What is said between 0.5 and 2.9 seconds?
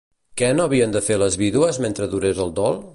no havien de fer les vídues mentre durés el dol?